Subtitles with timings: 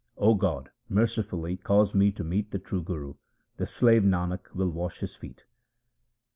[0.17, 3.13] O God, mercifully cause me to meet the true Guru;
[3.57, 5.45] the slave Nanak will wash his feet.